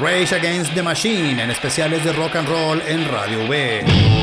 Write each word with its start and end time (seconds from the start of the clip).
Rage 0.00 0.32
Against 0.32 0.74
the 0.74 0.82
Machine 0.82 1.40
en 1.40 1.50
especiales 1.50 2.02
de 2.02 2.12
rock 2.12 2.36
and 2.36 2.48
roll 2.48 2.80
en 2.86 3.06
Radio 3.10 3.46
B. 3.46 4.19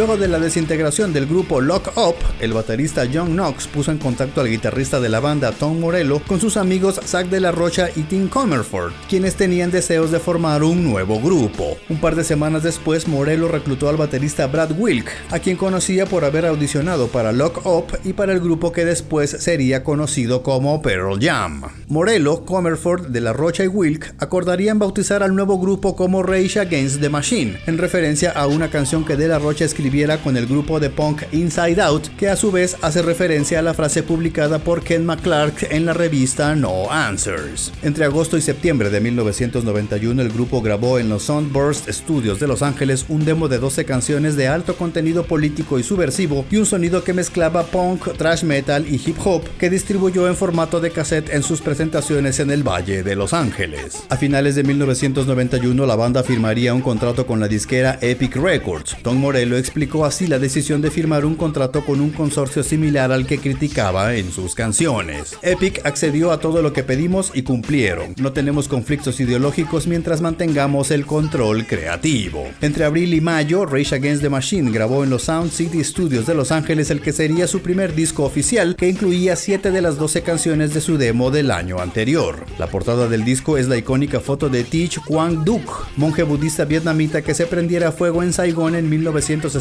Luego 0.00 0.16
de 0.16 0.28
la 0.28 0.38
desintegración 0.38 1.12
del 1.12 1.26
grupo 1.26 1.60
Lock 1.60 1.92
Up, 1.98 2.14
el 2.40 2.54
baterista 2.54 3.06
John 3.12 3.32
Knox 3.34 3.66
puso 3.66 3.90
en 3.90 3.98
contacto 3.98 4.40
al 4.40 4.48
guitarrista 4.48 4.98
de 4.98 5.10
la 5.10 5.20
banda 5.20 5.52
Tom 5.52 5.78
Morello 5.78 6.22
con 6.26 6.40
sus 6.40 6.56
amigos 6.56 6.98
Zack 7.04 7.28
de 7.28 7.38
la 7.38 7.52
Rocha 7.52 7.90
y 7.94 8.04
Tim 8.04 8.28
Comerford, 8.28 8.94
quienes 9.10 9.34
tenían 9.34 9.70
deseos 9.70 10.10
de 10.10 10.18
formar 10.18 10.62
un 10.62 10.84
nuevo 10.84 11.20
grupo. 11.20 11.76
Un 11.90 12.00
par 12.00 12.16
de 12.16 12.24
semanas 12.24 12.62
después, 12.62 13.08
Morello 13.08 13.48
reclutó 13.48 13.90
al 13.90 13.98
baterista 13.98 14.46
Brad 14.46 14.70
Wilk, 14.78 15.10
a 15.32 15.38
quien 15.38 15.58
conocía 15.58 16.06
por 16.06 16.24
haber 16.24 16.46
audicionado 16.46 17.08
para 17.08 17.32
Lock 17.32 17.66
Up 17.66 17.98
y 18.02 18.14
para 18.14 18.32
el 18.32 18.40
grupo 18.40 18.72
que 18.72 18.86
después 18.86 19.28
sería 19.28 19.84
conocido 19.84 20.42
como 20.42 20.80
Pearl 20.80 21.18
Jam. 21.20 21.60
Morello, 21.88 22.46
Comerford, 22.46 23.08
de 23.08 23.20
la 23.20 23.34
Rocha 23.34 23.64
y 23.64 23.68
Wilk 23.68 24.14
acordarían 24.18 24.78
bautizar 24.78 25.22
al 25.22 25.34
nuevo 25.34 25.58
grupo 25.58 25.94
como 25.94 26.22
Rage 26.22 26.58
Against 26.58 27.02
the 27.02 27.10
Machine, 27.10 27.58
en 27.66 27.76
referencia 27.76 28.30
a 28.30 28.46
una 28.46 28.70
canción 28.70 29.04
que 29.04 29.16
de 29.16 29.28
la 29.28 29.38
Rocha 29.38 29.66
escribió 29.66 29.89
con 30.22 30.36
el 30.36 30.46
grupo 30.46 30.78
de 30.78 30.88
punk 30.88 31.24
Inside 31.32 31.82
Out, 31.82 32.08
que 32.16 32.28
a 32.28 32.36
su 32.36 32.52
vez 32.52 32.76
hace 32.80 33.02
referencia 33.02 33.58
a 33.58 33.62
la 33.62 33.74
frase 33.74 34.04
publicada 34.04 34.60
por 34.60 34.84
Ken 34.84 35.04
McClark 35.04 35.66
en 35.72 35.84
la 35.84 35.92
revista 35.92 36.54
No 36.54 36.92
Answers. 36.92 37.72
Entre 37.82 38.04
agosto 38.04 38.36
y 38.36 38.40
septiembre 38.40 38.88
de 38.88 39.00
1991 39.00 40.22
el 40.22 40.30
grupo 40.30 40.62
grabó 40.62 41.00
en 41.00 41.08
los 41.08 41.24
Soundburst 41.24 41.90
Studios 41.90 42.38
de 42.38 42.46
Los 42.46 42.62
Ángeles 42.62 43.06
un 43.08 43.24
demo 43.24 43.48
de 43.48 43.58
12 43.58 43.84
canciones 43.84 44.36
de 44.36 44.46
alto 44.46 44.76
contenido 44.76 45.24
político 45.24 45.76
y 45.80 45.82
subversivo 45.82 46.46
y 46.52 46.58
un 46.58 46.66
sonido 46.66 47.02
que 47.02 47.12
mezclaba 47.12 47.64
punk, 47.64 48.16
thrash 48.16 48.44
metal 48.44 48.86
y 48.88 48.94
hip 49.04 49.16
hop 49.24 49.42
que 49.58 49.70
distribuyó 49.70 50.28
en 50.28 50.36
formato 50.36 50.80
de 50.80 50.92
cassette 50.92 51.30
en 51.30 51.42
sus 51.42 51.60
presentaciones 51.60 52.38
en 52.38 52.52
el 52.52 52.62
Valle 52.62 53.02
de 53.02 53.16
Los 53.16 53.32
Ángeles. 53.32 54.04
A 54.08 54.16
finales 54.16 54.54
de 54.54 54.62
1991 54.62 55.84
la 55.84 55.96
banda 55.96 56.22
firmaría 56.22 56.74
un 56.74 56.80
contrato 56.80 57.26
con 57.26 57.40
la 57.40 57.48
disquera 57.48 57.98
Epic 58.00 58.36
Records. 58.36 58.96
Tom 59.02 59.16
Morello 59.16 59.56
explicó 59.70 60.04
así 60.04 60.26
la 60.26 60.40
decisión 60.40 60.82
de 60.82 60.90
firmar 60.90 61.24
un 61.24 61.36
contrato 61.36 61.84
con 61.84 62.00
un 62.00 62.10
consorcio 62.10 62.64
similar 62.64 63.12
al 63.12 63.24
que 63.24 63.38
criticaba 63.38 64.16
en 64.16 64.32
sus 64.32 64.56
canciones. 64.56 65.38
Epic 65.42 65.86
accedió 65.86 66.32
a 66.32 66.40
todo 66.40 66.60
lo 66.60 66.72
que 66.72 66.82
pedimos 66.82 67.30
y 67.34 67.42
cumplieron. 67.42 68.14
No 68.16 68.32
tenemos 68.32 68.66
conflictos 68.66 69.20
ideológicos 69.20 69.86
mientras 69.86 70.22
mantengamos 70.22 70.90
el 70.90 71.06
control 71.06 71.68
creativo. 71.68 72.48
Entre 72.60 72.84
abril 72.84 73.14
y 73.14 73.20
mayo, 73.20 73.64
Rage 73.64 73.94
Against 73.94 74.22
the 74.22 74.28
Machine 74.28 74.72
grabó 74.72 75.04
en 75.04 75.10
los 75.10 75.22
Sound 75.22 75.52
City 75.52 75.84
Studios 75.84 76.26
de 76.26 76.34
Los 76.34 76.50
Ángeles 76.50 76.90
el 76.90 77.00
que 77.00 77.12
sería 77.12 77.46
su 77.46 77.60
primer 77.60 77.94
disco 77.94 78.24
oficial 78.24 78.74
que 78.74 78.88
incluía 78.88 79.36
7 79.36 79.70
de 79.70 79.82
las 79.82 79.98
12 79.98 80.22
canciones 80.22 80.74
de 80.74 80.80
su 80.80 80.98
demo 80.98 81.30
del 81.30 81.52
año 81.52 81.78
anterior. 81.78 82.44
La 82.58 82.66
portada 82.66 83.06
del 83.06 83.24
disco 83.24 83.56
es 83.56 83.68
la 83.68 83.76
icónica 83.76 84.18
foto 84.18 84.48
de 84.48 84.64
Teach 84.64 84.98
Quang 85.06 85.44
Duc, 85.44 85.86
monje 85.96 86.24
budista 86.24 86.64
vietnamita 86.64 87.22
que 87.22 87.34
se 87.34 87.46
prendiera 87.46 87.92
fuego 87.92 88.24
en 88.24 88.32
Saigón 88.32 88.74
en 88.74 88.90
1960 88.90 89.59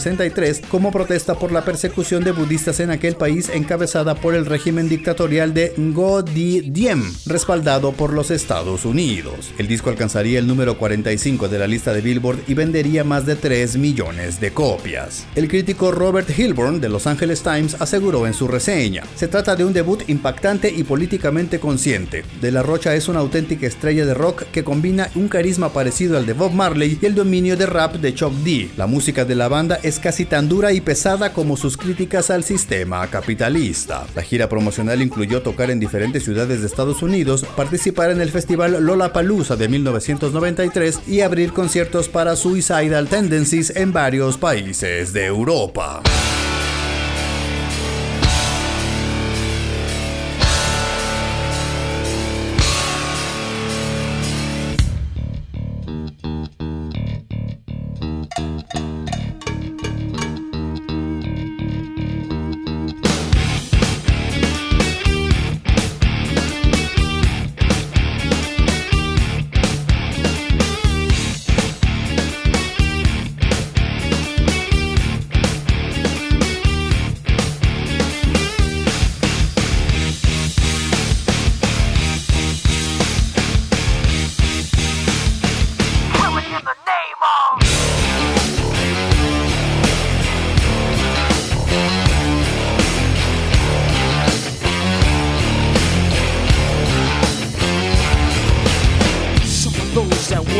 como 0.69 0.92
protesta 0.92 1.36
por 1.36 1.52
la 1.52 1.66
persecución 1.66 2.23
de 2.23 2.31
budistas 2.31 2.80
en 2.80 2.89
aquel 2.89 3.16
país 3.16 3.50
encabezada 3.50 4.16
por 4.16 4.33
el 4.33 4.45
régimen 4.45 4.88
dictatorial 4.88 5.53
de 5.53 5.73
Ngo 5.78 6.23
Di 6.23 6.61
Diem, 6.61 7.03
respaldado 7.25 7.92
por 7.92 8.14
los 8.14 8.32
Estados 8.32 8.86
Unidos. 8.86 9.52
El 9.58 9.67
disco 9.67 9.89
alcanzaría 9.89 10.39
el 10.39 10.48
número 10.48 10.77
45 10.77 11.49
de 11.49 11.60
la 11.60 11.67
lista 11.67 11.93
de 11.93 12.02
Billboard 12.02 12.39
y 12.48 12.54
vendería 12.54 13.04
más 13.04 13.26
de 13.26 13.36
3 13.36 13.77
millones 13.77 14.39
de 14.39 14.52
copias. 14.52 15.26
El 15.36 15.48
crítico 15.48 15.92
Robert 15.92 16.30
Hilburn 16.30 16.80
de 16.80 16.89
Los 16.89 17.08
Angeles 17.08 17.42
Times 17.42 17.76
aseguró 17.80 18.26
en 18.26 18.33
su 18.33 18.48
reseña, 18.48 19.04
se 19.16 19.27
trata 19.27 19.55
de 19.55 19.66
un 19.66 19.73
debut 19.73 20.04
impactante 20.08 20.70
y 20.70 20.83
políticamente 20.83 21.60
consciente. 21.60 22.23
De 22.42 22.52
la 22.52 22.64
Rocha 22.64 22.95
es 22.95 23.08
una 23.08 23.20
auténtica 23.20 23.67
estrella 23.67 24.05
de 24.05 24.14
rock 24.14 24.43
que 24.52 24.64
combina 24.64 25.10
un 25.16 25.27
carisma 25.27 25.73
parecido 25.73 26.17
al 26.17 26.26
de 26.26 26.33
Bob 26.33 26.54
Marley 26.54 26.98
y 27.02 27.05
el 27.05 27.16
dominio 27.16 27.58
de 27.58 27.66
rap 27.66 27.95
de 27.95 28.14
Chuck 28.14 28.33
D. 28.43 28.70
La 28.77 28.87
música 28.87 29.26
de 29.26 29.36
la 29.36 29.48
banda 29.48 29.80
es 29.83 29.89
casi 29.98 30.26
tan 30.26 30.48
dura 30.48 30.72
y 30.73 30.82
pesada 30.82 31.33
como 31.33 31.58
sus 31.58 31.77
críticas 31.77 32.30
al 32.30 32.44
sistema 32.44 33.08
capitalista. 33.08 34.05
La 34.16 34.22
gira 34.22 34.48
promocional 34.48 35.02
incluyó 35.02 35.42
tocar 35.42 35.72
en 35.72 35.80
diferentes 35.80 36.23
ciudades 36.23 36.61
de 36.61 36.67
Estados 36.67 37.02
Unidos, 37.02 37.45
participar 37.55 38.11
en 38.11 38.22
el 38.22 38.30
festival 38.30 38.86
Lollapalooza 38.86 39.55
de 39.55 39.70
1993 39.70 40.99
y 41.08 41.22
abrir 41.22 41.54
conciertos 41.54 42.10
para 42.10 42.36
Suicidal 42.36 43.08
Tendencies 43.08 43.76
en 43.76 43.92
varios 43.92 44.38
países 44.38 45.14
de 45.14 45.26
Europa. 45.26 46.04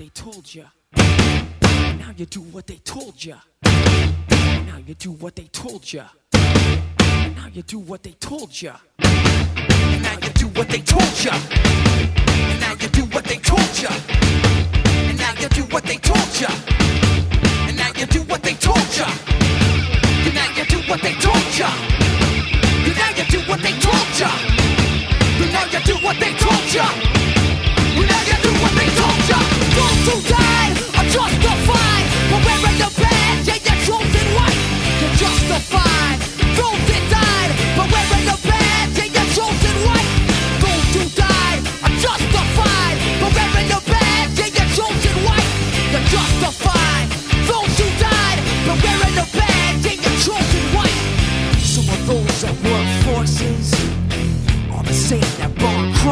they 0.00 0.08
told 0.14 0.54
you. 0.54 0.64
Now 0.96 2.10
you 2.16 2.24
do 2.24 2.40
what 2.40 2.66
they 2.66 2.76
told 2.76 3.22
you. 3.22 3.34
Now 3.62 4.78
you 4.86 4.94
do 4.94 5.10
what 5.10 5.36
they 5.36 5.44
told 5.52 5.92
you. 5.92 6.04
Now 6.32 7.48
you 7.52 7.60
do 7.60 7.78
what 7.80 8.02
they 8.02 8.12
told 8.12 8.62
you. 8.62 8.72
Now 8.98 10.16
you 10.22 10.30
do 10.32 10.46
what 10.56 10.70
they 10.70 10.80
told 10.80 11.22
you. 11.22 11.32
Now 12.62 12.72
you 12.80 12.88
do 12.88 13.04
what 13.12 13.24
they 13.26 13.36
told 13.36 13.78
you. 13.78 13.90
And 13.90 15.18
now 15.20 15.34
you 15.34 15.48
do 15.50 15.64
what 15.74 15.84
they 15.84 15.98
told 15.98 16.32
you. 16.40 16.48
And 17.68 17.76
now 17.76 17.90
you 17.98 18.06
do 18.06 18.22
what 18.22 18.42
they 18.42 18.54
told 18.54 18.96
you. 18.96 19.06
And 20.24 20.34
now 20.34 20.48
you 20.56 20.64
do 20.64 20.78
what 20.88 21.02
they 21.02 21.12
told 21.20 21.58
you. 21.58 21.66
And 22.88 22.96
now 22.96 23.10
you 23.18 23.24
do 23.28 23.40
what 23.50 23.60
they 23.60 23.76
told 23.78 24.18
you. 24.18 24.30
And 25.42 25.52
now 25.52 25.64
you 25.66 25.80
do 25.84 25.94
what 26.06 26.16
they 26.18 26.32
told 26.38 26.72
you. 26.72 27.09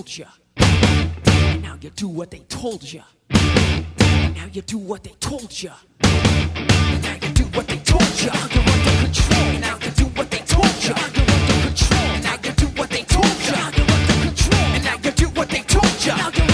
told 0.00 0.16
you. 0.16 0.24
Now 1.60 1.76
you 1.78 1.90
do 1.90 2.08
what 2.08 2.30
they 2.30 2.38
told 2.48 2.90
ya. 2.90 3.02
Now 3.30 4.46
you 4.50 4.62
do 4.62 4.78
what 4.78 5.04
they 5.04 5.12
told 5.20 5.62
ya. 5.62 5.72
Now 6.02 7.16
you 7.20 7.28
do 7.34 7.44
what 7.52 7.68
they 7.68 7.76
told 7.78 8.22
ya. 8.22 8.32
You're 8.50 8.64
under 8.64 8.96
control. 9.04 9.60
Now 9.60 9.76
you 9.84 9.90
do 9.90 10.04
what 10.16 10.30
they 10.30 10.38
told 10.38 10.84
ya. 10.84 10.94
You're 11.14 11.30
under 11.36 11.56
control. 11.66 12.22
Now 12.22 12.36
you 12.42 12.52
do 12.52 12.66
what 12.78 12.88
they 12.88 13.02
told 13.02 13.40
ya. 13.46 13.70
You're 13.76 13.90
under 13.90 14.16
control. 14.24 14.64
And 14.74 14.84
now 14.84 14.96
you 15.04 15.10
do 15.10 15.28
what 15.28 15.48
they 15.50 15.60
told 15.60 16.06
you. 16.06 16.49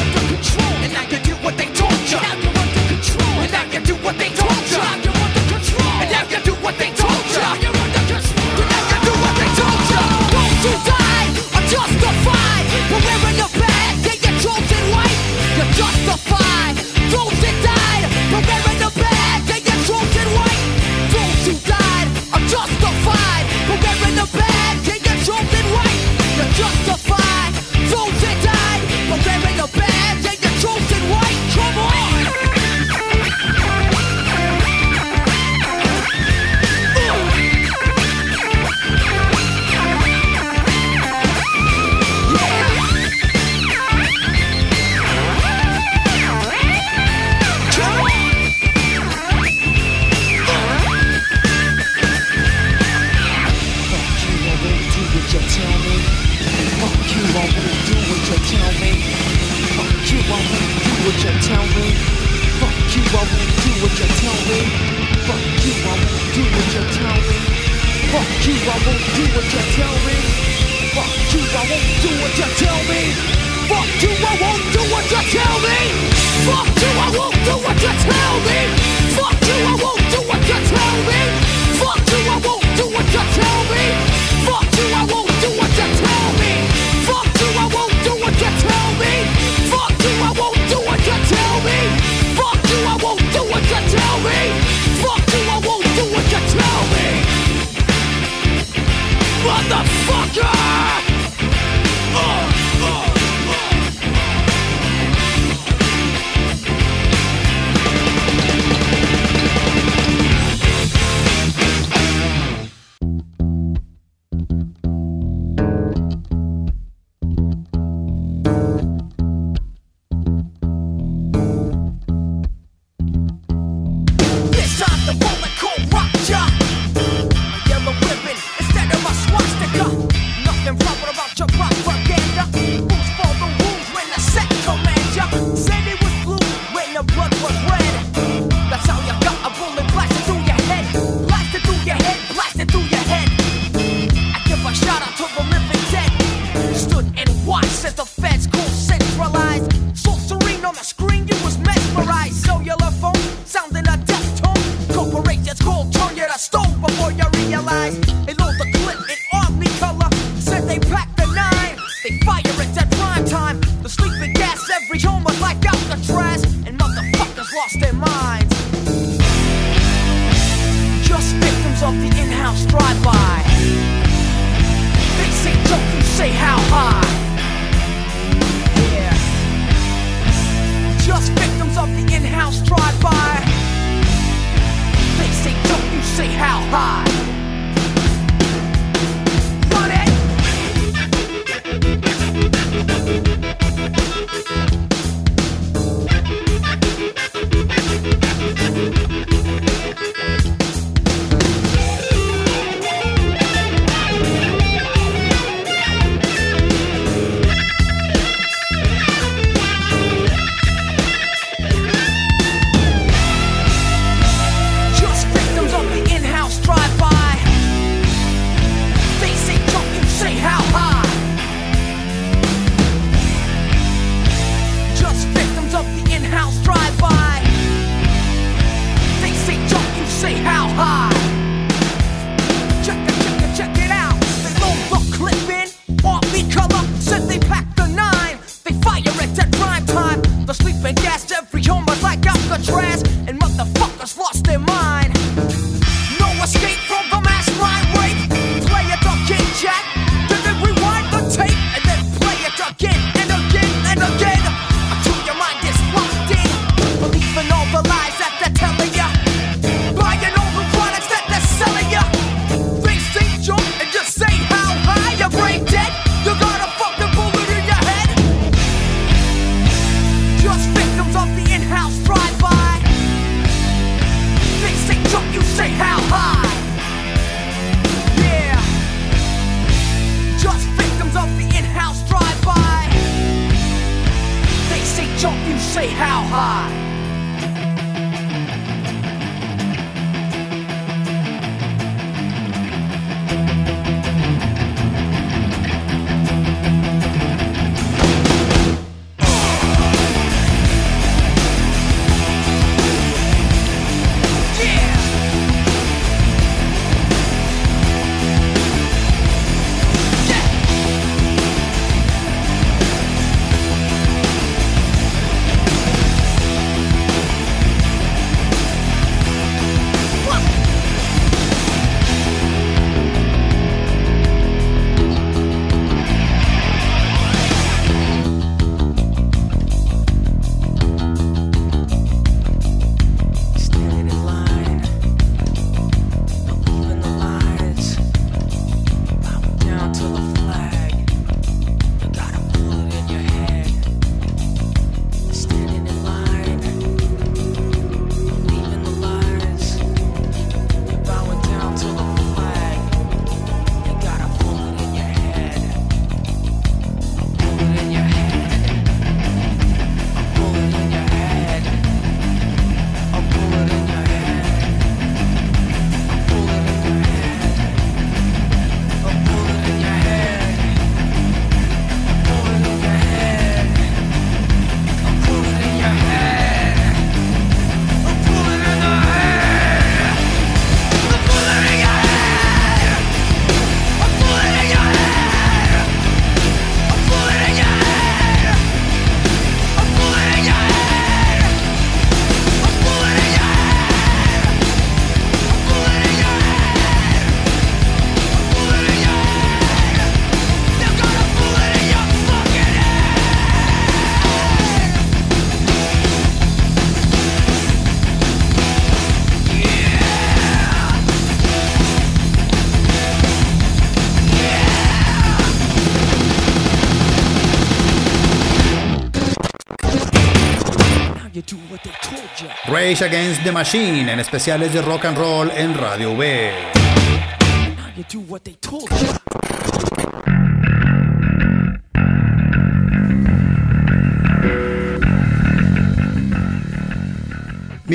Against 422.86 423.42
the 423.42 423.50
Machine 423.50 424.12
en 424.12 424.20
especiales 424.20 424.72
de 424.72 424.80
rock 424.80 425.06
and 425.06 425.18
roll 425.18 425.50
en 425.50 425.76
Radio 425.76 426.16
V. 426.16 426.52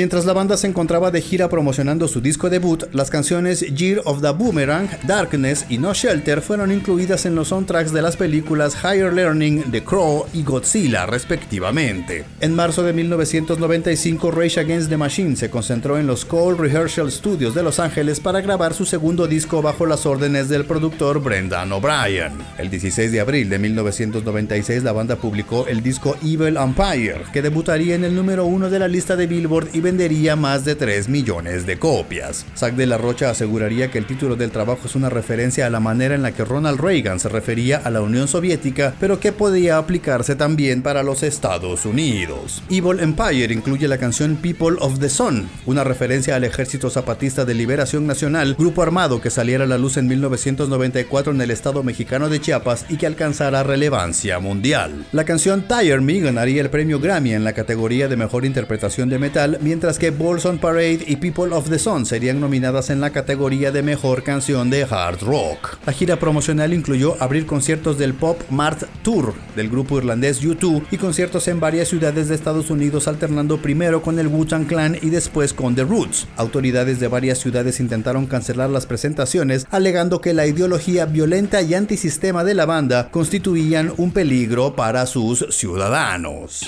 Mientras 0.02 0.24
la 0.24 0.32
banda 0.32 0.56
se 0.56 0.66
encontraba 0.66 1.12
de 1.12 1.20
gira 1.20 1.48
promocionando 1.48 2.08
su 2.08 2.20
disco 2.20 2.50
debut, 2.50 2.86
las 2.92 3.08
canciones 3.08 3.60
Year 3.60 4.02
of 4.04 4.20
the 4.20 4.30
Boomerang, 4.30 4.88
Darkness 5.06 5.64
y 5.68 5.78
No 5.78 5.94
Shelter 5.94 6.42
fueron 6.42 6.72
incluidas 6.72 7.24
en 7.24 7.36
los 7.36 7.50
soundtracks 7.50 7.92
de 7.92 8.02
las 8.02 8.16
películas 8.16 8.76
Higher 8.82 9.12
Learning, 9.12 9.70
The 9.70 9.84
Crow 9.84 10.26
y 10.32 10.42
Godzilla, 10.42 11.06
respectivamente. 11.06 12.24
En 12.40 12.52
marzo 12.52 12.82
de 12.82 12.92
1995, 12.92 14.32
Rage 14.32 14.58
Against 14.58 14.88
the 14.88 14.96
Machine 14.96 15.36
se 15.36 15.50
concentró 15.50 15.96
en 15.96 16.08
los 16.08 16.24
Cole 16.24 16.58
Rehearsal 16.58 17.12
Studios 17.12 17.54
de 17.54 17.62
Los 17.62 17.78
Ángeles 17.78 18.18
para 18.18 18.40
grabar 18.40 18.74
su 18.74 18.84
segundo 18.84 19.28
disco 19.28 19.62
bajo 19.62 19.86
las 19.86 20.04
órdenes 20.04 20.48
del 20.48 20.64
productor 20.64 21.22
Brendan 21.22 21.70
O'Brien. 21.70 22.32
El 22.58 22.70
16 22.70 23.12
de 23.12 23.20
abril 23.20 23.48
de 23.48 23.60
1996, 23.60 24.82
la 24.82 24.90
banda 24.90 25.14
publicó 25.14 25.68
el 25.68 25.80
disco 25.80 26.16
Evil 26.24 26.56
Empire, 26.56 27.22
que 27.32 27.40
debutaría 27.40 27.94
en 27.94 28.02
el 28.02 28.16
número 28.16 28.46
uno 28.46 28.68
de 28.68 28.80
la 28.80 28.88
lista 28.88 29.14
de 29.14 29.28
Billboard 29.28 29.68
y 29.72 29.91
vendería 29.92 30.36
más 30.36 30.64
de 30.64 30.74
3 30.74 31.10
millones 31.10 31.66
de 31.66 31.78
copias. 31.78 32.46
Zack 32.56 32.76
de 32.76 32.86
la 32.86 32.96
Rocha 32.96 33.28
aseguraría 33.28 33.90
que 33.90 33.98
el 33.98 34.06
título 34.06 34.36
del 34.36 34.50
trabajo 34.50 34.86
es 34.86 34.94
una 34.94 35.10
referencia 35.10 35.66
a 35.66 35.70
la 35.70 35.80
manera 35.80 36.14
en 36.14 36.22
la 36.22 36.32
que 36.32 36.46
Ronald 36.46 36.80
Reagan 36.80 37.20
se 37.20 37.28
refería 37.28 37.76
a 37.76 37.90
la 37.90 38.00
Unión 38.00 38.26
Soviética, 38.26 38.94
pero 38.98 39.20
que 39.20 39.32
podía 39.32 39.76
aplicarse 39.76 40.34
también 40.34 40.80
para 40.80 41.02
los 41.02 41.22
Estados 41.22 41.84
Unidos. 41.84 42.62
Evil 42.70 43.00
Empire 43.00 43.52
incluye 43.52 43.86
la 43.86 43.98
canción 43.98 44.36
People 44.36 44.78
of 44.80 44.98
the 44.98 45.10
Sun, 45.10 45.50
una 45.66 45.84
referencia 45.84 46.36
al 46.36 46.44
Ejército 46.44 46.88
Zapatista 46.88 47.44
de 47.44 47.52
Liberación 47.52 48.06
Nacional, 48.06 48.56
grupo 48.58 48.82
armado 48.82 49.20
que 49.20 49.28
saliera 49.28 49.64
a 49.64 49.66
la 49.66 49.76
luz 49.76 49.98
en 49.98 50.06
1994 50.06 51.34
en 51.34 51.40
el 51.42 51.50
estado 51.50 51.82
mexicano 51.82 52.30
de 52.30 52.40
Chiapas 52.40 52.86
y 52.88 52.96
que 52.96 53.06
alcanzara 53.06 53.62
relevancia 53.62 54.38
mundial. 54.38 55.04
La 55.12 55.26
canción 55.26 55.68
Tire 55.68 56.00
Me 56.00 56.18
ganaría 56.20 56.62
el 56.62 56.70
premio 56.70 56.98
Grammy 56.98 57.34
en 57.34 57.44
la 57.44 57.52
categoría 57.52 58.08
de 58.08 58.16
mejor 58.16 58.46
interpretación 58.46 59.10
de 59.10 59.18
metal, 59.18 59.58
mientras 59.72 59.98
que 59.98 60.10
Balls 60.10 60.44
on 60.44 60.58
Parade 60.58 61.02
y 61.06 61.16
People 61.16 61.54
of 61.54 61.70
the 61.70 61.78
Sun 61.78 62.04
serían 62.04 62.38
nominadas 62.38 62.90
en 62.90 63.00
la 63.00 63.08
categoría 63.08 63.72
de 63.72 63.82
mejor 63.82 64.22
canción 64.22 64.68
de 64.68 64.82
hard 64.82 65.22
rock. 65.22 65.78
La 65.86 65.94
gira 65.94 66.18
promocional 66.18 66.74
incluyó 66.74 67.16
abrir 67.20 67.46
conciertos 67.46 67.96
del 67.96 68.12
Pop 68.12 68.38
Mart 68.50 68.82
Tour 69.02 69.32
del 69.56 69.70
grupo 69.70 69.96
irlandés 69.96 70.42
U2 70.42 70.82
y 70.90 70.98
conciertos 70.98 71.48
en 71.48 71.58
varias 71.58 71.88
ciudades 71.88 72.28
de 72.28 72.34
Estados 72.34 72.68
Unidos 72.68 73.08
alternando 73.08 73.62
primero 73.62 74.02
con 74.02 74.18
el 74.18 74.28
Wu-Tang 74.28 74.66
Clan 74.66 74.98
y 75.00 75.08
después 75.08 75.54
con 75.54 75.74
The 75.74 75.84
Roots. 75.84 76.26
Autoridades 76.36 77.00
de 77.00 77.08
varias 77.08 77.38
ciudades 77.38 77.80
intentaron 77.80 78.26
cancelar 78.26 78.68
las 78.68 78.84
presentaciones 78.84 79.66
alegando 79.70 80.20
que 80.20 80.34
la 80.34 80.46
ideología 80.46 81.06
violenta 81.06 81.62
y 81.62 81.72
antisistema 81.72 82.44
de 82.44 82.52
la 82.52 82.66
banda 82.66 83.08
constituían 83.10 83.90
un 83.96 84.10
peligro 84.10 84.76
para 84.76 85.06
sus 85.06 85.46
ciudadanos. 85.48 86.60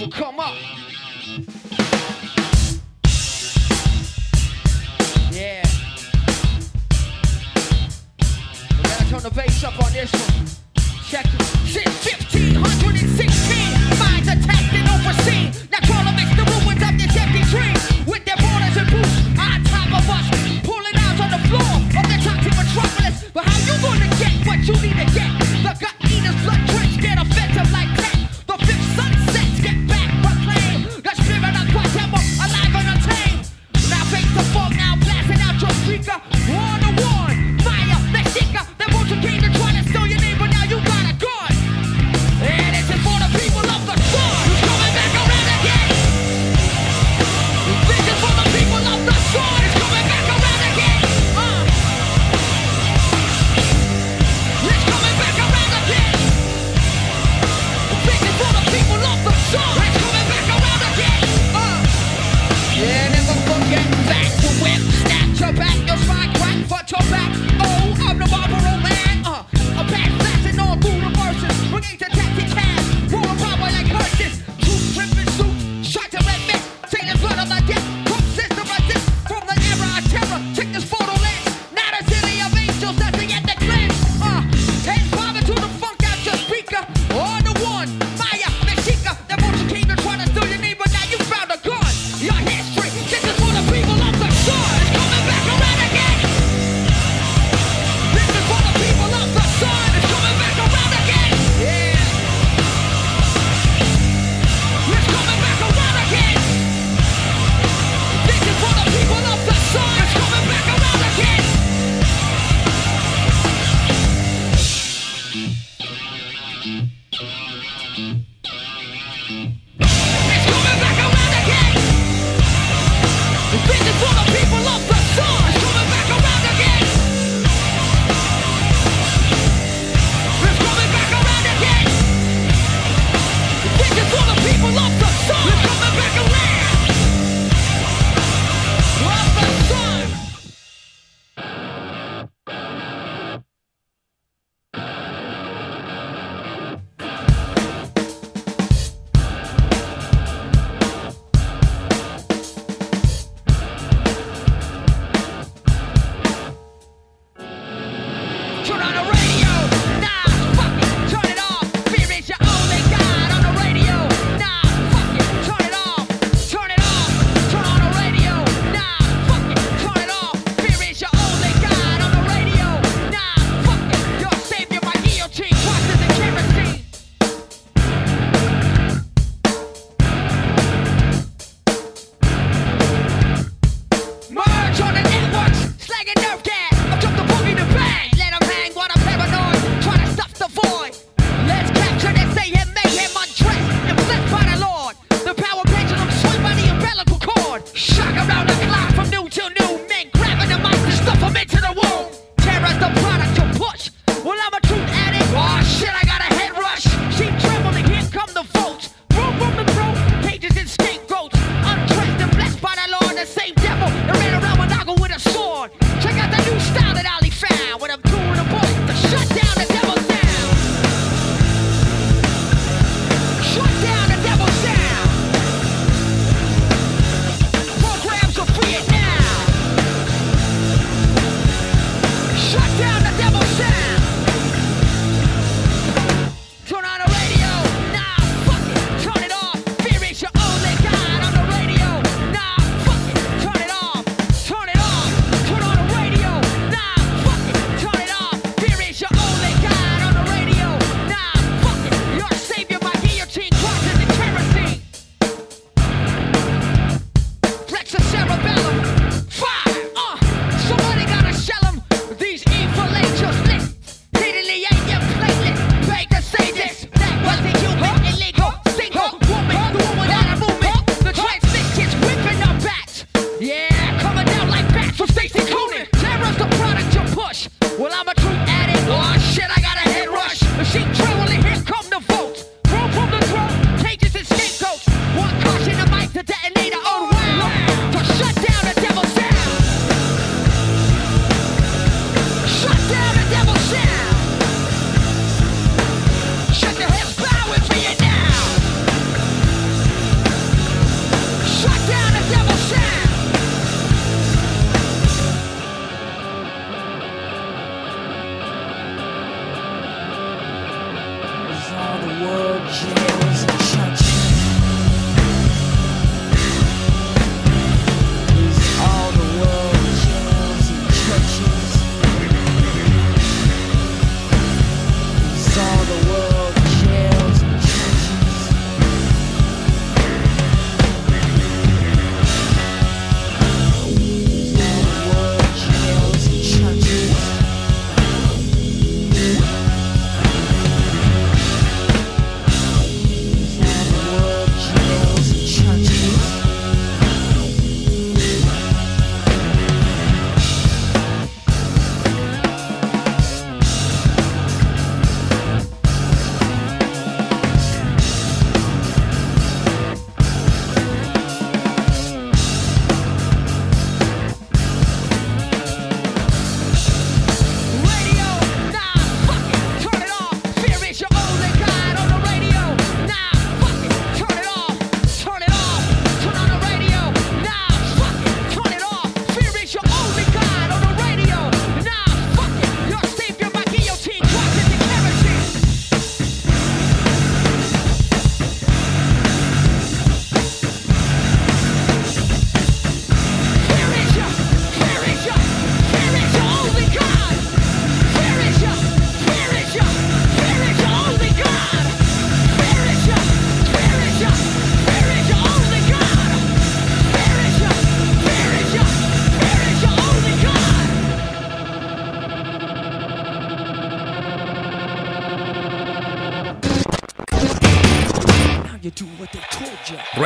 Will 0.00 0.08
come 0.08 0.40
up. 0.40 0.54
Yeah. 5.30 5.62
We 8.76 8.82
gotta 8.82 9.08
turn 9.08 9.22
the 9.22 9.30
bass 9.34 9.64
up 9.64 9.78
on 9.84 9.92
this 9.92 10.10
one. 10.12 10.46
Check 11.08 11.26
it. 11.26 11.42
Since 11.70 12.06
1516, 12.06 13.98
minds 13.98 14.28
attacked 14.28 14.74
and 14.74 14.88
overseen. 14.88 15.52
Now 15.70 15.78
crawl 15.86 16.06
amidst 16.08 16.34
the 16.38 16.44
ruins 16.48 16.82
of 16.82 16.94
this 16.98 17.14
empty 17.14 17.42
dream. 17.52 17.76
With 18.06 18.24
their 18.24 18.38
borders 18.38 18.76
and 18.76 18.90
boots 18.90 19.14
on 19.38 19.62
top 19.68 19.90
of 19.94 20.10
us. 20.10 20.26
Pulling 20.66 20.96
out 20.98 21.20
on 21.22 21.30
the 21.30 21.42
floor 21.46 21.74
of 21.86 22.04
the 22.10 22.18
toxic 22.18 22.54
metropolis. 22.56 23.30
But 23.32 23.44
how 23.46 23.58
you 23.62 23.74
gonna 23.78 24.10
get 24.18 24.34
what 24.46 24.58
you 24.66 24.74
need 24.82 24.98
to 24.98 25.06
get? 25.14 25.30
The 25.62 25.72
gut 25.78 25.94
eaters, 26.10 26.34
blood 26.42 26.63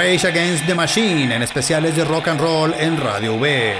Against 0.09 0.67
the 0.67 0.75
Machine 0.75 1.35
en 1.35 1.43
especiales 1.43 1.95
de 1.95 2.03
rock 2.03 2.29
and 2.29 2.41
roll 2.41 2.73
en 2.79 2.99
Radio 2.99 3.39
V. 3.39 3.75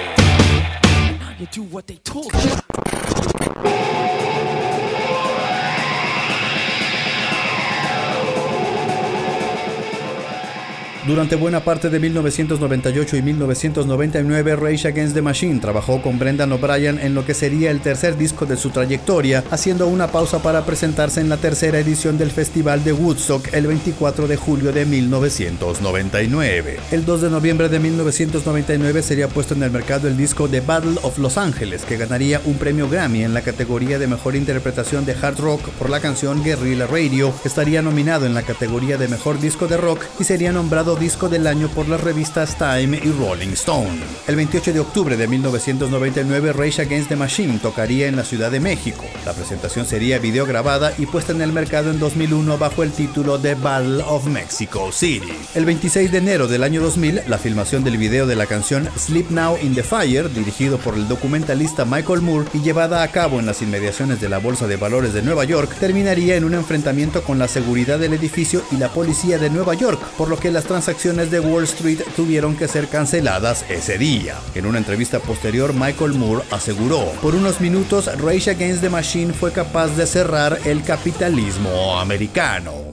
Durante 11.09 11.37
buena 11.37 11.65
parte 11.65 11.89
de 11.89 12.01
1998 12.01 13.17
y 13.17 13.23
1999, 13.23 14.57
Rage 14.57 14.89
Against 14.89 15.15
the 15.15 15.23
Machine 15.23 15.59
trabajó 15.59 16.03
con 16.03 16.19
Brendan 16.19 16.53
O'Brien 16.53 16.99
en 16.99 17.15
lo 17.15 17.25
que 17.25 17.33
sería 17.33 17.71
el 17.71 17.81
tercer 17.81 18.19
disco 18.19 18.45
de 18.45 18.59
su 18.59 18.69
trayectoria, 18.69 19.43
haciendo 19.51 19.87
una 19.87 20.09
pausa 20.09 20.43
para 20.43 20.67
presentarse 20.67 21.23
en 21.23 21.31
la 21.31 21.39
tercera 21.39 21.79
edición 21.79 22.19
del 22.19 22.31
Festival 22.31 22.85
de 22.85 22.93
Woodstock 22.93 23.55
el 23.55 23.67
24 23.67 24.29
de 24.29 24.37
julio 24.37 24.71
de 24.71 24.85
1999. 24.85 26.77
El 26.91 27.07
2 27.07 27.23
de 27.23 27.31
noviembre 27.31 27.71
de 27.71 27.79
1999 27.79 29.03
sería 29.03 29.29
puesto 29.29 29.55
en 29.55 29.63
el 29.63 29.71
mercado 29.71 30.09
el 30.09 30.17
disco 30.19 30.47
The 30.47 30.61
Battle 30.61 30.99
of 31.01 31.17
Los 31.17 31.39
Angeles, 31.39 31.87
que 31.87 31.97
ganaría 31.97 32.43
un 32.45 32.59
premio 32.59 32.87
Grammy 32.87 33.25
en 33.25 33.33
la 33.33 33.41
categoría 33.41 33.99
de 33.99 34.09
mejor 34.09 34.37
interpretación 34.37 35.07
de 35.07 35.15
hard 35.15 35.39
rock 35.39 35.71
por 35.79 35.89
la 35.89 36.01
canción 36.01 36.45
Guerrilla 36.45 36.87
Radio, 36.87 37.33
estaría 37.47 37.81
nominado 37.81 38.27
en 38.27 38.35
la 38.35 38.43
categoría 38.43 38.99
de 38.99 39.09
mejor 39.09 39.41
disco 39.41 39.69
de 39.69 39.79
rock 39.79 40.03
y 40.21 40.25
sería 40.25 40.53
nombrado 40.53 40.98
disco 40.99 41.29
del 41.29 41.47
año 41.47 41.69
por 41.69 41.89
las 41.89 42.01
revistas 42.01 42.57
Time 42.59 43.01
y 43.03 43.13
Rolling 43.13 43.53
Stone. 43.53 44.01
El 44.27 44.37
28 44.37 44.73
de 44.73 44.81
octubre 44.81 45.17
de 45.17 45.29
1999, 45.29 46.53
Rage 46.53 46.83
Against 46.83 47.09
the 47.09 47.17
Machine 47.17 47.59
tocaría 47.61 48.09
en 48.09 48.17
la 48.17 48.25
Ciudad 48.25 48.51
de 48.51 48.59
México. 48.59 49.05
La 49.25 49.33
presentación 49.33 49.87
sería 49.87 50.19
videograbada 50.19 50.93
y 50.99 51.07
puesta 51.07 51.33
en 51.33 51.41
el 51.41 51.53
mercado 51.53 51.91
en 51.91 52.01
2001 52.01 52.59
bajo 52.59 52.83
el 52.83 52.91
título 52.91 53.39
The 53.39 53.55
Battle 53.55 54.03
of 54.07 54.27
Mexico 54.27 54.91
City. 54.91 55.33
El 55.55 55.65
26 55.65 56.11
de 56.11 56.19
enero 56.19 56.49
del 56.49 56.65
año 56.65 56.83
2000, 56.83 57.23
la 57.29 57.39
filmación 57.39 57.85
del 57.85 57.97
video 57.97 58.27
de 58.27 58.37
la 58.37 58.47
canción 58.47 58.89
Sleep 58.97 59.31
Now 59.31 59.57
in 59.63 59.75
the 59.75 59.85
Fire, 59.85 60.29
dirigido 60.33 60.79
por 60.79 60.95
el 60.95 61.07
documentalista 61.07 61.85
Michael 61.85 62.23
Moore 62.23 62.49
y 62.53 62.61
llevada 62.61 63.03
a 63.03 63.09
cabo 63.13 63.39
en 63.39 63.47
las 63.47 63.63
inmediaciones 63.63 64.21
de 64.21 64.29
la 64.29 64.39
Bolsa 64.39 64.67
de 64.67 64.77
Valores 64.77 65.13
de 65.13 65.23
Nueva 65.23 65.45
York, 65.45 65.77
terminaría 65.79 66.35
en 66.35 66.45
un 66.45 66.55
enfrentamiento 66.55 67.23
con 67.23 67.39
la 67.39 67.47
seguridad 67.47 68.01
del 68.01 68.15
edificio 68.15 68.63
y 68.73 68.77
la 68.77 68.89
policía 68.89 69.39
de 69.39 69.51
Nueva 69.51 69.75
York, 69.75 70.01
por 70.17 70.29
lo 70.29 70.39
que 70.39 70.51
las 70.51 70.65
transacciones 70.65 70.88
de 70.89 71.41
Wall 71.41 71.65
Street 71.65 72.01
tuvieron 72.17 72.57
que 72.57 72.67
ser 72.67 72.89
canceladas 72.89 73.63
ese 73.69 73.99
día. 73.99 74.37
En 74.55 74.65
una 74.65 74.79
entrevista 74.79 75.21
posterior, 75.21 75.75
Michael 75.75 76.15
Moore 76.15 76.45
aseguró, 76.51 77.05
por 77.21 77.35
unos 77.35 77.61
minutos 77.61 78.07
Rage 78.19 78.51
Against 78.51 78.81
the 78.81 78.89
Machine 78.89 79.35
fue 79.35 79.53
capaz 79.53 79.89
de 79.89 80.07
cerrar 80.07 80.59
el 80.65 80.83
capitalismo 80.83 82.01
americano. 82.01 82.89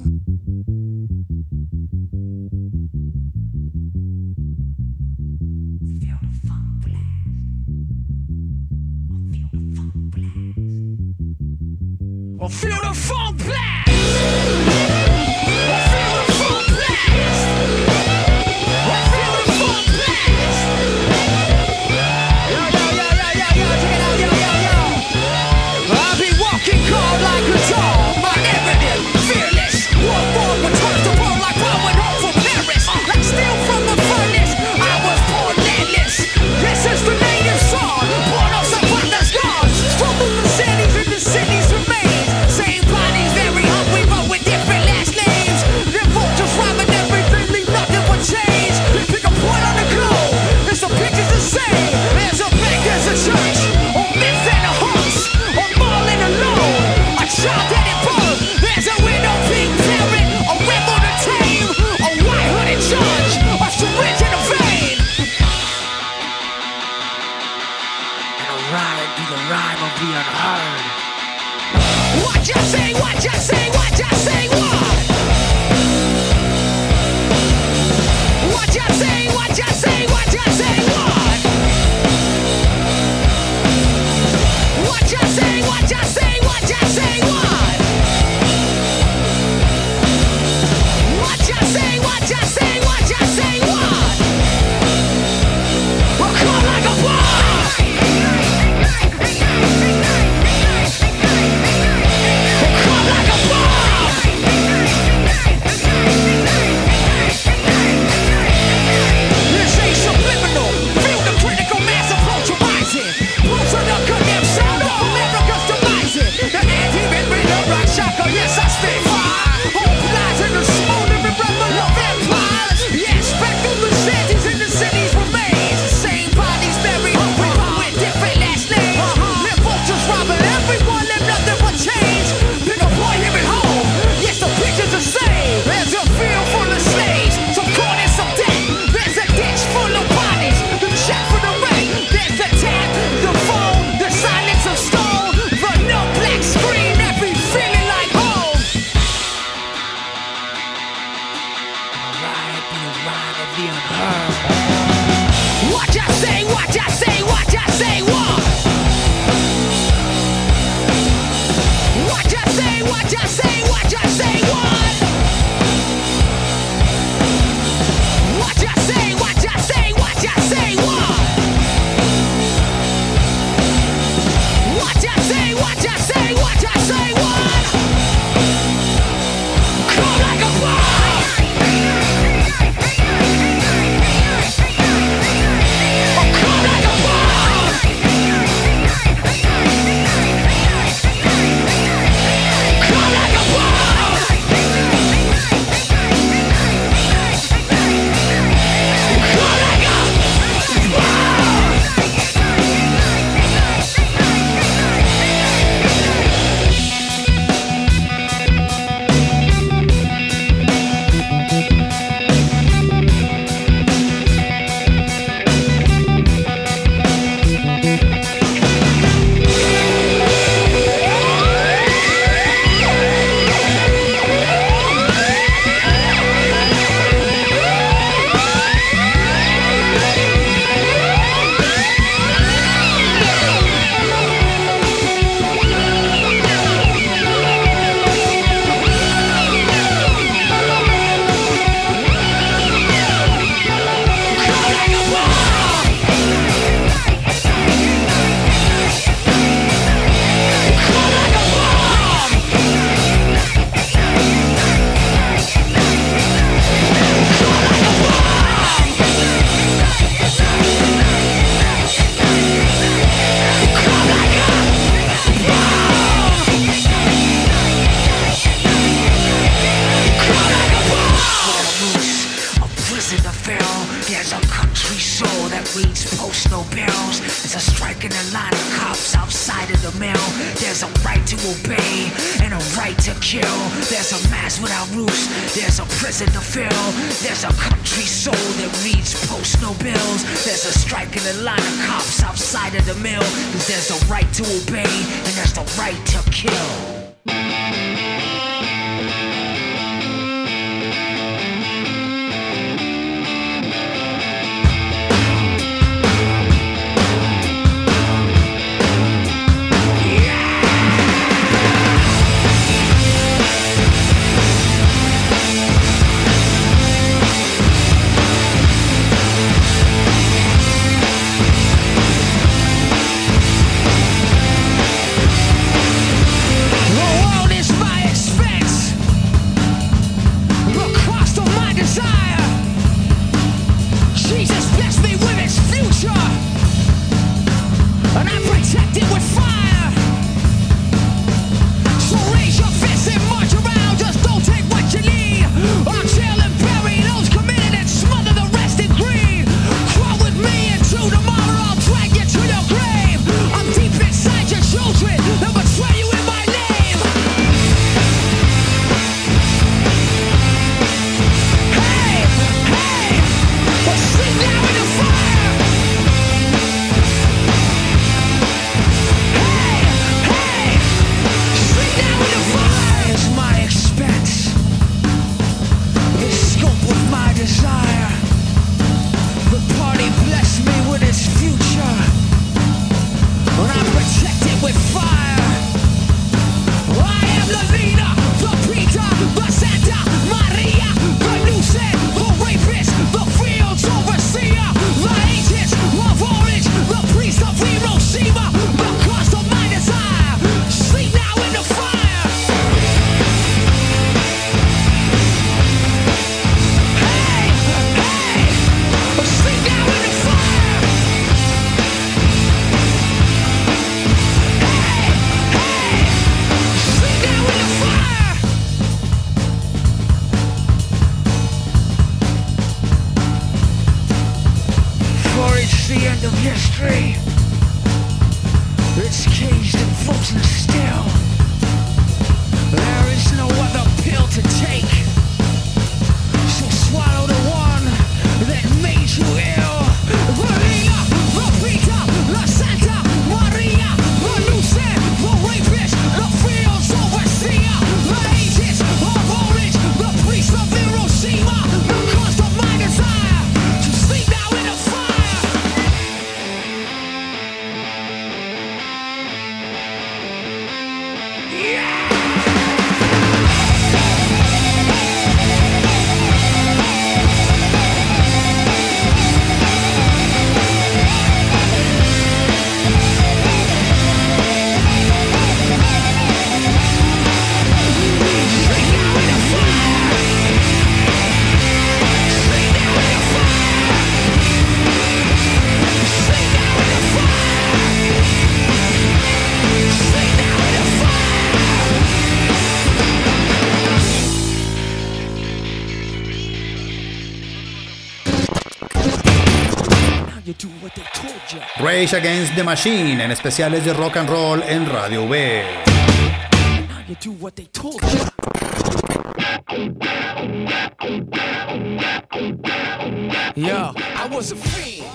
Against 502.14 502.54
the 502.56 502.64
Machine 502.64 503.24
en 503.24 503.32
especiales 503.32 503.84
de 503.84 503.92
rock 503.92 504.18
and 504.18 504.30
roll 504.30 504.64
en 504.68 504.86
Radio 504.86 505.28
B. 505.28 505.95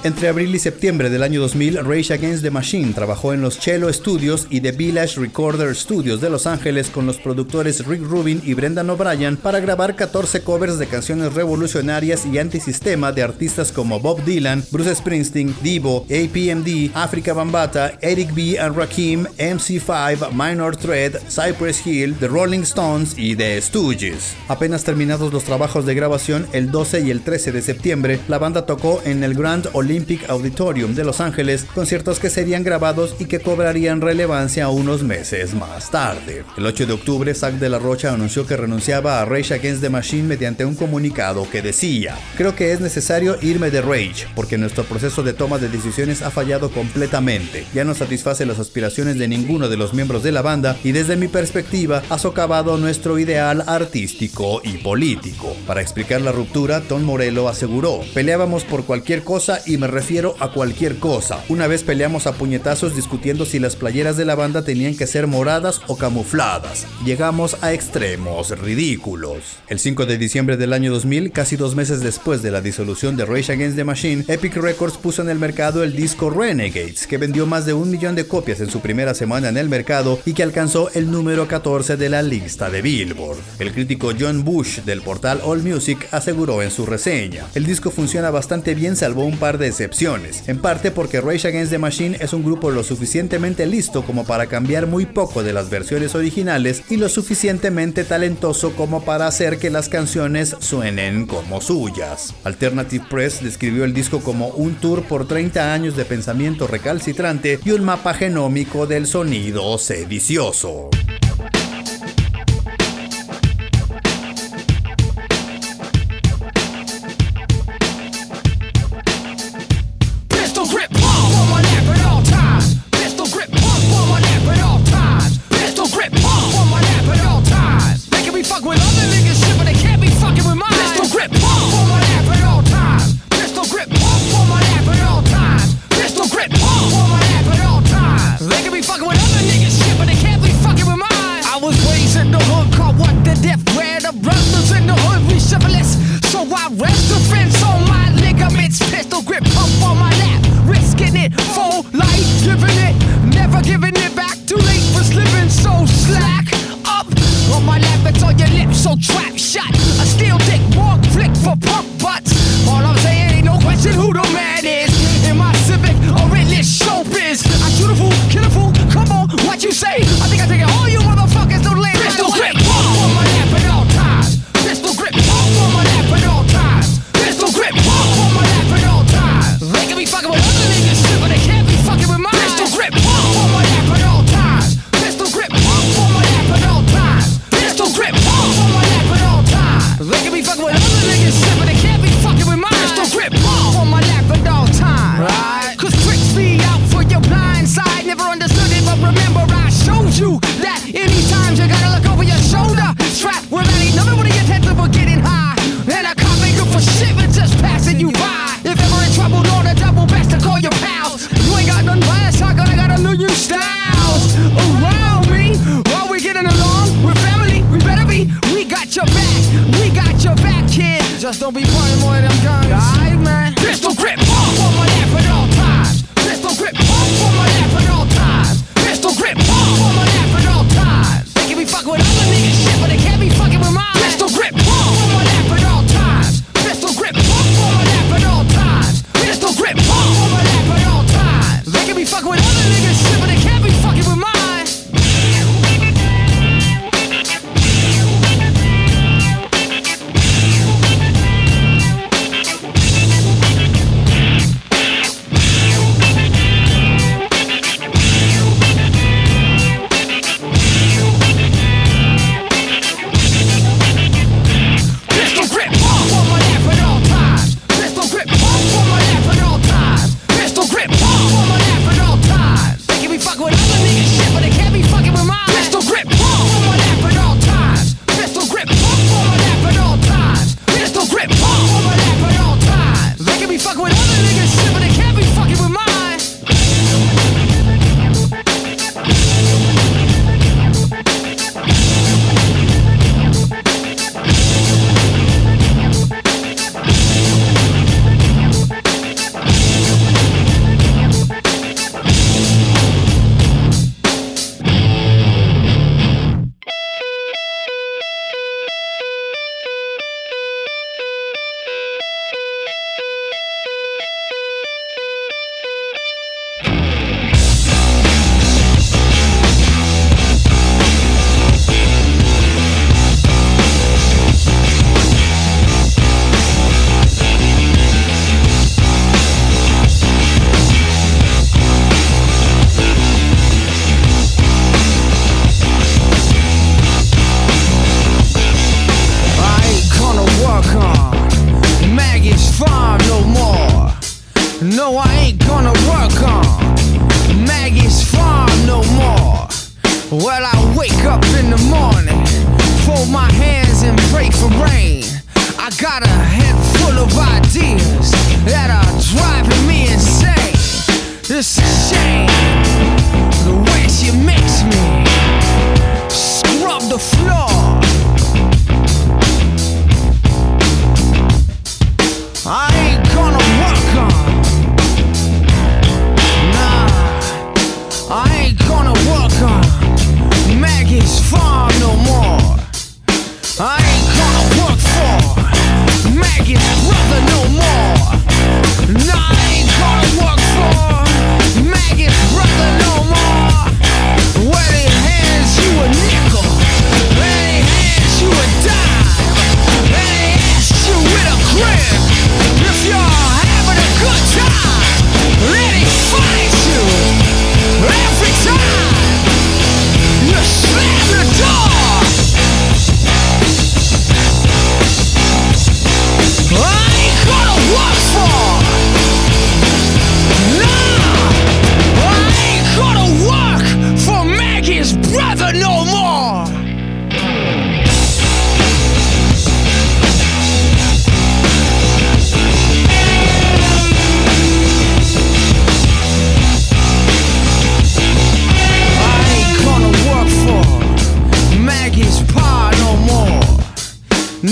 Entre 0.03 0.29
abril 0.29 0.55
y 0.55 0.59
septiembre 0.59 1.11
del 1.11 1.23
año 1.23 1.43
2000, 1.43 1.85
Rage 1.85 2.15
Against 2.15 2.43
the 2.43 2.51
Machine 2.51 2.95
trabajó 2.95 3.35
en 3.35 3.43
los 3.43 3.59
Cello 3.59 3.93
Studios 3.93 4.47
y 4.49 4.63
The 4.63 4.73
Village 4.73 5.21
Recorder 5.21 5.77
Studios 5.77 6.23
de 6.23 6.31
Los 6.31 6.47
Ángeles 6.47 6.89
con 6.89 7.05
los 7.05 7.19
productores 7.19 7.85
Rick 7.85 8.01
Rubin 8.05 8.41
y 8.43 8.55
Brendan 8.55 8.89
O'Brien 8.89 9.37
para 9.37 9.61
grabar 9.61 9.97
14 9.97 10.43
covers 10.43 10.79
de 10.79 10.87
canciones 10.87 11.35
revolucionarias 11.35 12.25
y 12.25 12.39
antisistema 12.39 13.13
de 13.13 13.23
artistas 13.23 13.73
como 13.73 14.01
Bob 14.01 14.25
Dylan, 14.25 14.65
Bruce 14.71 14.95
Springsteen, 14.95 15.55
Divo, 15.63 16.07
APMD, 16.07 16.93
Africa 16.95 17.35
Bambata, 17.35 17.99
Eric 18.01 18.35
B. 18.35 18.59
and 18.59 18.75
Rakim, 18.75 19.27
MC5, 19.37 20.33
Minor 20.33 20.79
Threat, 20.79 21.17
Cypress 21.29 21.87
Hill, 21.87 22.15
The 22.15 22.29
Rolling 22.29 22.63
Stones 22.63 23.13
y 23.19 23.37
The 23.37 23.61
Stooges. 23.61 24.35
Apenas 24.49 24.83
terminados 24.83 25.31
los 25.31 25.45
trabajos 25.45 25.85
de 25.85 25.95
grabación, 25.95 26.47
el 26.55 26.71
12 26.71 27.01
y 27.01 27.11
el 27.11 27.21
13 27.21 27.53
de 27.53 27.61
septiembre, 27.61 28.19
la 28.29 28.39
banda 28.39 28.65
tocó 28.65 29.03
en 29.05 29.23
el 29.25 29.35
Grand 29.35 29.69
Olympic 29.91 30.31
Auditorium 30.31 30.95
de 30.95 31.03
Los 31.03 31.21
Ángeles, 31.21 31.67
conciertos 31.75 32.21
que 32.21 32.31
serían 32.31 32.63
grabados 32.63 33.17
y 33.19 33.25
que 33.25 33.41
cobrarían 33.41 34.01
relevancia 34.01 34.69
unos 34.69 35.03
meses 35.03 35.53
más 35.53 35.91
tarde. 35.91 36.45
El 36.57 36.65
8 36.65 36.87
de 36.87 36.93
octubre, 36.93 37.35
Zack 37.35 37.55
de 37.55 37.69
la 37.69 37.81
Rocha 37.81 38.15
anunció 38.15 38.47
que 38.47 38.57
renunciaba 38.57 39.21
a 39.21 39.25
Rage 39.25 39.53
Against 39.53 39.83
the 39.83 39.91
Machine 39.91 40.29
mediante 40.29 40.65
un 40.65 40.77
comunicado 40.77 41.51
que 41.51 41.61
decía, 41.61 42.17
creo 42.37 42.55
que 42.55 42.71
es 42.71 42.81
necesario 42.81 43.37
irme 43.43 43.73
de 43.73 43.83
Rage, 43.83 44.29
porque 44.37 44.59
nuestro 44.59 44.85
proceso 44.85 45.25
de 45.25 45.33
toma 45.33 45.59
de 45.59 45.69
decisiones 45.69 46.23
ha 46.23 46.31
fallado 46.31 46.71
completamente, 46.71 47.67
ya 47.75 47.83
no 47.83 47.97
satisface 47.97 48.47
las 48.47 48.61
aspiraciones 48.61 49.19
de 49.19 49.27
ninguno 49.27 49.69
de 49.69 49.77
los 49.77 49.93
miembros 49.93 50.23
de 50.23 50.31
la 50.31 50.43
banda 50.43 50.77
y 50.85 50.93
desde 50.93 51.17
mi 51.17 51.27
perspectiva 51.27 52.05
ha 52.11 52.19
socavado 52.21 52.79
nuestro 52.79 53.19
ideal 53.19 53.65
artístico 53.67 54.61
y 54.63 54.79
político. 54.79 55.57
Para 55.67 55.81
explicar 55.81 56.21
la 56.21 56.31
ruptura, 56.31 56.81
Tom 56.83 57.03
Morello 57.03 57.49
aseguró, 57.49 58.03
peleábamos 58.15 58.63
por 58.63 58.85
cualquier 58.85 59.25
cosa 59.25 59.61
y 59.67 59.80
me 59.81 59.87
refiero 59.87 60.37
a 60.41 60.53
cualquier 60.53 60.99
cosa. 60.99 61.43
Una 61.49 61.67
vez 61.67 61.83
peleamos 61.83 62.27
a 62.27 62.35
puñetazos 62.35 62.95
discutiendo 62.95 63.47
si 63.47 63.59
las 63.59 63.77
playeras 63.77 64.19
de 64.19 64.27
la 64.27 64.35
banda 64.35 64.63
tenían 64.63 64.95
que 64.95 65.07
ser 65.07 65.27
moradas 65.27 65.81
o 65.87 65.97
camufladas. 65.97 66.87
Llegamos 67.05 67.57
a 67.63 67.73
extremos 67.73 68.51
ridículos. 68.59 69.59
El 69.69 69.79
5 69.79 70.05
de 70.05 70.19
diciembre 70.19 70.59
del 70.59 70.75
año 70.75 70.93
2000, 70.93 71.33
casi 71.33 71.57
dos 71.57 71.75
meses 71.75 72.01
después 72.01 72.43
de 72.43 72.51
la 72.51 72.61
disolución 72.61 73.17
de 73.17 73.25
Rage 73.25 73.53
Against 73.53 73.77
the 73.77 73.85
Machine, 73.85 74.25
Epic 74.29 74.57
Records 74.57 74.99
puso 74.99 75.23
en 75.23 75.31
el 75.31 75.39
mercado 75.39 75.83
el 75.83 75.97
disco 75.97 76.29
Renegades, 76.29 77.07
que 77.07 77.17
vendió 77.17 77.47
más 77.47 77.65
de 77.65 77.73
un 77.73 77.91
millón 77.91 78.15
de 78.15 78.27
copias 78.27 78.61
en 78.61 78.71
su 78.71 78.81
primera 78.81 79.15
semana 79.15 79.49
en 79.49 79.57
el 79.57 79.71
mercado 79.71 80.21
y 80.27 80.35
que 80.35 80.43
alcanzó 80.43 80.91
el 80.93 81.11
número 81.11 81.49
14 81.49 81.97
de 81.97 82.09
la 82.11 82.23
lista 82.23 82.69
de 82.69 82.83
Billboard. 82.83 83.39
El 83.59 83.73
crítico 83.73 84.13
John 84.19 84.45
Bush 84.45 84.81
del 84.81 85.01
portal 85.01 85.41
AllMusic 85.43 86.13
aseguró 86.13 86.63
en 86.63 86.71
su 86.71 86.85
reseña, 86.85 87.47
el 87.55 87.65
disco 87.65 87.91
funciona 87.91 88.31
bastante 88.31 88.75
bien 88.75 88.95
salvo 88.95 89.25
un 89.25 89.39
par 89.39 89.57
de 89.57 89.70
excepciones, 89.71 90.47
en 90.49 90.59
parte 90.59 90.91
porque 90.91 91.23
Rage 91.23 91.49
Against 91.49 91.71
the 91.73 91.79
Machine 91.79 92.19
es 92.21 92.35
un 92.35 92.45
grupo 92.45 92.71
lo 92.71 92.85
suficientemente 92.85 93.67
listo 93.67 94.03
como 94.03 94.25
para 94.25 94.47
cambiar 94.47 94.87
muy 94.87 95.07
poco 95.07 95.43
de 95.43 95.55
las 95.55 95.71
versiones 95.71 96.15
originales 96.15 96.83
y 96.91 96.97
lo 96.97 97.09
suficientemente 97.09 98.05
talentoso 98.05 98.73
como 98.77 99.03
para 99.03 99.27
hacer 99.27 99.59
que 99.59 99.71
las 99.71 99.89
canciones 99.89 100.55
suenen 100.59 101.27
como 101.27 101.63
suyas. 101.63 102.35
Alternative 102.45 103.05
Press 103.09 103.43
describió 103.43 103.85
el 103.85 103.95
disco 103.95 104.21
como 104.21 104.49
un 104.49 104.75
tour 104.75 105.05
por 105.05 105.27
30 105.27 105.73
años 105.73 105.97
de 105.97 106.05
pensamiento 106.05 106.67
recalcitrante 106.67 107.61
y 107.65 107.71
un 107.71 107.85
mapa 107.85 108.13
genómico 108.13 108.87
del 108.87 109.07
sonido 109.07 109.79
sedicioso. 109.79 110.91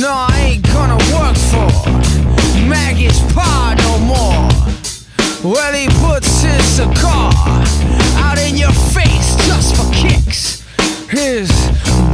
No, 0.01 0.13
I 0.13 0.55
ain't 0.55 0.65
gonna 0.69 0.95
work 1.11 1.35
for 1.51 1.67
Maggie's 2.69 3.19
Pa 3.35 3.75
no 3.79 3.99
more. 3.99 4.47
Well, 5.43 5.73
he 5.75 5.89
puts 6.07 6.41
his 6.41 6.63
cigar 6.65 7.33
out 8.23 8.39
in 8.39 8.57
your 8.57 8.71
face 8.95 9.35
just 9.49 9.75
for 9.75 9.91
kicks. 9.93 10.63
His 11.11 11.51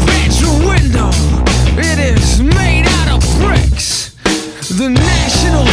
bedroom 0.08 0.64
window, 0.64 1.10
it 1.76 1.98
is 1.98 2.40
made 2.40 2.86
out 2.88 3.16
of 3.16 3.22
bricks. 3.44 4.14
The 4.78 4.88
national 4.88 5.66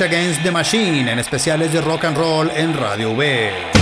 Against 0.00 0.42
the 0.42 0.50
Machine 0.50 1.08
en 1.08 1.18
especiales 1.20 1.72
de 1.72 1.80
rock 1.80 2.04
and 2.04 2.16
roll 2.16 2.50
en 2.50 2.74
Radio 2.74 3.14
V. 3.14 3.73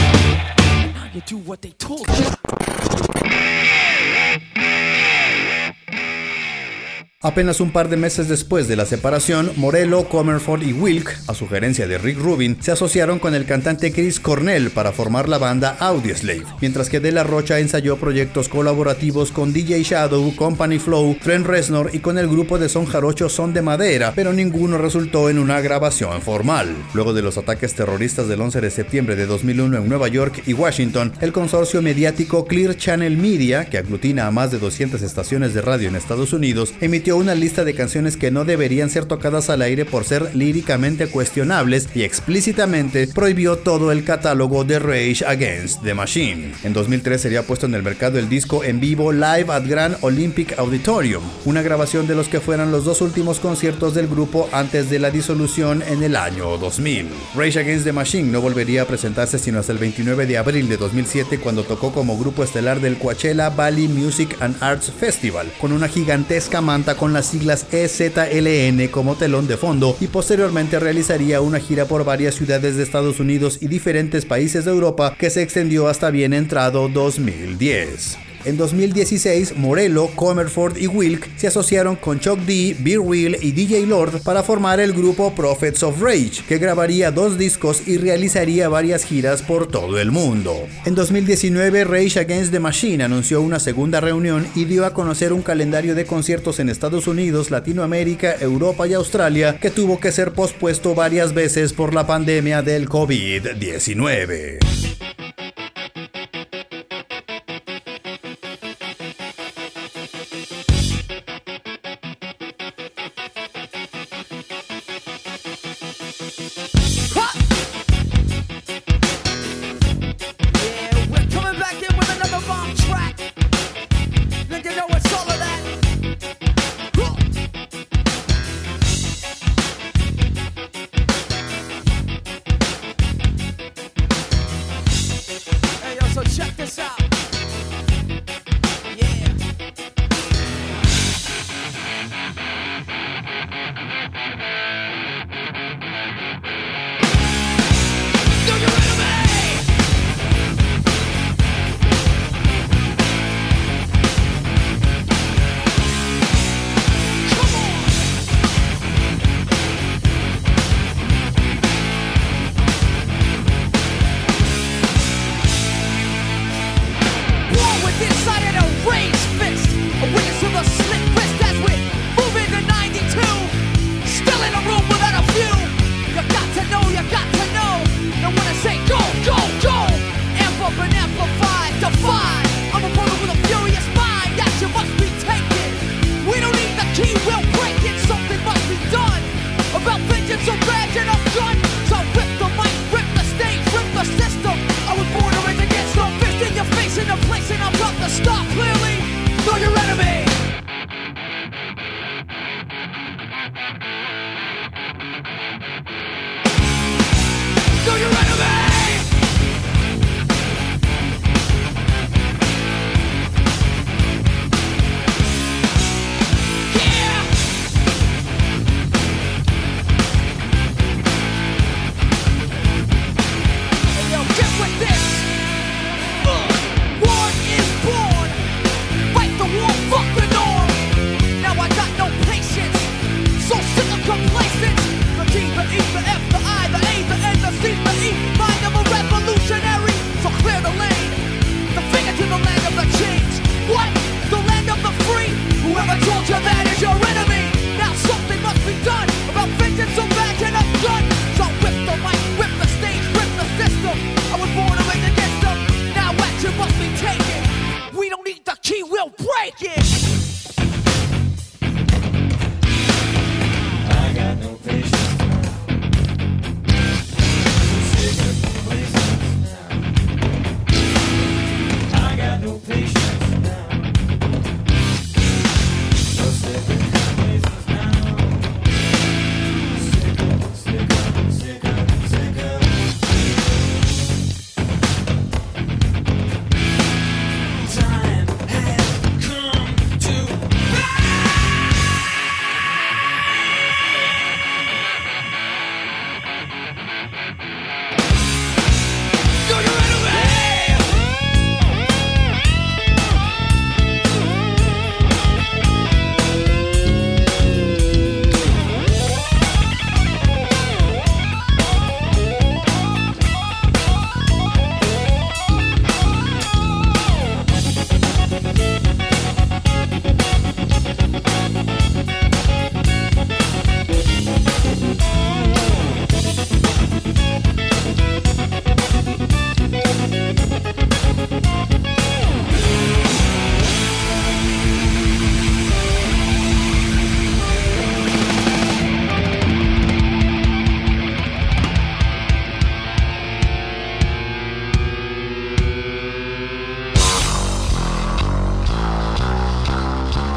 Apenas 7.25 7.61
un 7.61 7.71
par 7.71 7.89
de 7.89 7.97
meses 7.97 8.27
después 8.27 8.67
de 8.67 8.75
la 8.75 8.85
separación, 8.85 9.53
Morello, 9.55 10.09
Comerford 10.09 10.63
y 10.63 10.73
Wilk, 10.73 11.17
a 11.29 11.35
sugerencia 11.35 11.87
de 11.87 11.97
Rick 11.97 12.19
Rubin, 12.19 12.57
se 12.61 12.73
asociaron 12.73 13.21
con 13.21 13.37
el 13.37 13.45
cantante 13.45 13.93
Chris 13.93 14.19
Cornell 14.19 14.71
para 14.73 14.91
formar 14.91 15.29
la 15.29 15.39
banda 15.39 15.77
Audioslave, 15.79 16.43
mientras 16.61 16.89
que 16.89 16.99
De 16.99 17.13
La 17.13 17.23
Rocha 17.23 17.61
ensayó 17.61 17.97
proyectos 17.97 18.49
colaborativos 18.49 19.31
con 19.31 19.53
DJ 19.53 19.85
Shadow, 19.85 20.35
Company 20.35 20.81
Flow, 20.81 21.17
Trent 21.23 21.47
Reznor 21.47 21.91
y 21.93 22.01
con 22.01 22.19
el 22.19 22.27
grupo 22.27 22.59
de 22.59 22.69
son 22.69 22.87
jarocho 22.87 23.29
Son 23.29 23.53
de 23.53 23.63
Madera, 23.63 24.13
pero 24.17 24.33
ninguno 24.33 24.77
resultó 24.77 25.31
en 25.31 25.39
una 25.39 25.61
grabación 25.61 26.23
formal. 26.23 26.75
Luego 26.93 27.13
de 27.13 27.23
los 27.23 27.39
ataques 27.39 27.73
terroristas 27.75 28.27
del 28.27 28.41
11 28.41 28.61
de 28.63 28.71
septiembre 28.73 29.15
de 29.15 29.27
2001 29.27 29.77
en 29.79 29.89
Nueva 29.89 30.09
York 30.09 30.43
y 30.45 30.55
Washington, 30.55 31.13
el 31.21 31.33
consorcio 31.33 31.83
mediático 31.83 32.47
Clear 32.47 32.77
Channel 32.77 33.17
Media, 33.17 33.67
que 33.67 33.79
aglutina 33.79 34.27
a 34.27 34.33
más 34.33 34.51
de 34.51 34.59
200 34.59 35.03
estaciones 35.03 35.55
de 35.55 35.63
radio 35.63 35.87
en 35.87 35.95
Estados 35.95 36.33
Unidos, 36.33 36.75
emitió 36.81 37.12
una 37.17 37.35
lista 37.35 37.65
de 37.65 37.75
canciones 37.75 38.17
que 38.17 38.31
no 38.31 38.45
deberían 38.45 38.91
ser 38.91 39.05
tocadas 39.05 39.51
al 39.51 39.63
aire 39.63 39.85
por 39.85 40.05
ser 40.05 40.35
líricamente 40.35 41.09
cuestionables 41.09 41.89
y 41.95 42.03
explícitamente 42.03 43.07
prohibió 43.07 43.59
todo 43.59 43.93
el 43.93 44.05
catálogo 44.05 44.65
de 44.65 44.79
Rage 44.79 45.25
Against 45.27 45.83
the 45.83 45.95
Machine. 45.95 46.53
En 46.63 46.73
2003 46.73 47.21
sería 47.21 47.43
puesto 47.43 47.67
en 47.67 47.75
el 47.75 47.83
mercado 47.83 48.19
el 48.19 48.29
disco 48.29 48.65
en 48.65 48.81
vivo 48.81 49.13
Live 49.13 49.47
at 49.49 49.67
Grand 49.67 49.97
Olympic 50.01 50.59
Auditorium, 50.59 51.23
una 51.45 51.63
grabación 51.63 52.07
de 52.07 52.15
los 52.15 52.29
que 52.29 52.41
fueran 52.41 52.73
los 52.73 52.85
dos 52.85 53.01
últimos 53.01 53.41
conciertos 53.41 53.95
del 53.95 54.09
grupo 54.09 54.49
antes 54.53 54.91
de 54.91 54.99
la 54.99 55.11
disolución 55.11 55.83
en 55.87 56.03
el 56.03 56.17
año 56.17 56.59
2000. 56.59 57.09
Rage 57.35 57.59
Against 57.59 57.85
the 57.85 57.93
Machine 57.93 58.31
no 58.31 58.41
volvería 58.41 58.83
a 58.83 58.87
presentarse 58.87 59.39
sino 59.39 59.59
hasta 59.59 59.73
el 59.73 59.79
29 59.79 60.27
de 60.27 60.39
abril 60.39 60.69
de 60.69 60.77
2007 60.77 61.39
cuando 61.39 61.65
tocó 61.65 61.93
como 61.93 62.19
grupo 62.19 62.45
estelar 62.45 62.81
del 62.81 62.99
Coachella 62.99 63.51
Valley 63.51 63.89
Music 63.89 64.37
and 64.41 64.57
Arts 64.61 64.91
Festival, 64.91 65.51
con 65.61 65.73
una 65.73 65.89
gigantesca 65.89 66.61
manta 66.61 66.97
con 67.03 67.13
las 67.13 67.27
siglas 67.27 67.67
EZLN 67.73 68.87
como 68.87 69.17
telón 69.17 69.49
de 69.49 69.57
fondo 69.57 69.97
y 70.01 70.07
posteriormente 70.07 70.79
realizaría 70.79 71.41
una 71.41 71.59
gira 71.59 71.87
por 71.87 72.05
varias 72.05 72.37
ciudades 72.37 72.77
de 72.77 72.85
Estados 72.85 73.19
Unidos 73.19 73.59
y 73.61 73.67
diferentes 73.67 74.25
países 74.25 74.67
de 74.67 74.71
Europa 74.71 75.17
que 75.19 75.29
se 75.29 75.43
extendió 75.43 75.89
hasta 75.89 76.13
bien 76.13 76.33
entrado 76.33 76.89
2010. 76.89 78.22
En 78.45 78.57
2016, 78.57 79.57
Morello, 79.57 80.09
Comerford 80.17 80.77
y 80.77 80.89
Wilk 80.89 81.29
se 81.37 81.47
asociaron 81.47 81.95
con 81.95 82.19
Chuck 82.19 82.41
D, 82.41 82.77
Beer 82.81 82.99
Wheel 82.99 83.39
y 83.41 83.53
DJ 83.53 83.87
Lord 83.87 84.23
para 84.23 84.43
formar 84.43 84.81
el 84.81 84.93
grupo 84.93 85.33
Prophets 85.33 85.85
of 85.85 86.01
Rage, 86.01 86.43
que 86.49 86.59
grabaría 86.59 87.13
dos 87.13 87.39
discos 87.39 87.87
y 87.87 87.99
realizaría 87.99 88.69
varias 88.69 89.05
giras 89.05 89.43
por 89.43 89.69
todo 89.69 90.01
el 90.01 90.11
mundo. 90.11 90.67
En 90.85 90.97
2019, 90.97 91.85
Rage 91.85 92.19
Against 92.19 92.51
the 92.51 92.59
Machine 92.59 93.05
anunció 93.05 93.41
una 93.41 93.61
segunda 93.61 94.01
reunión 94.01 94.45
y 94.57 94.65
dio 94.65 94.87
a 94.87 94.93
conocer 94.93 95.33
un 95.33 95.43
calendario 95.43 95.95
de 95.95 96.05
conciertos 96.05 96.59
en 96.59 96.69
Estados 96.69 97.07
Unidos, 97.07 97.53
Latinoamérica, 97.53 98.35
Europa 98.41 98.89
y 98.89 98.95
Australia 98.95 99.59
que 99.61 99.71
tuvo 99.71 100.01
que 100.01 100.11
ser 100.11 100.33
pospuesto 100.33 100.97
varias 100.97 101.33
veces 101.33 101.73
por 101.73 101.95
la 101.95 102.09
pandemia 102.09 102.63
del 102.63 102.89
COVID-19. 102.89 104.59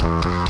Mm-hmm. 0.05 0.44